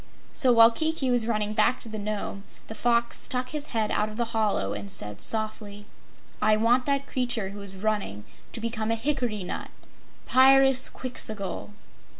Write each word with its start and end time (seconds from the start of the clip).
So, 0.33 0.51
while 0.51 0.71
Kiki 0.71 1.11
was 1.11 1.27
running 1.27 1.53
back 1.53 1.79
to 1.81 1.87
the 1.87 1.99
Nome, 1.99 2.43
the 2.65 2.73
Fox 2.73 3.19
stuck 3.19 3.49
his 3.49 3.67
head 3.67 3.91
out 3.91 4.09
of 4.09 4.17
the 4.17 4.25
hollow 4.33 4.73
and 4.73 4.89
said 4.89 5.21
softly: 5.21 5.85
"I 6.41 6.57
want 6.57 6.87
that 6.87 7.05
creature 7.05 7.49
who 7.49 7.61
is 7.61 7.77
running 7.77 8.23
to 8.53 8.59
become 8.59 8.89
a 8.89 8.95
hickory 8.95 9.43
nut 9.43 9.69
Pyrzqxgl!" 10.27 11.69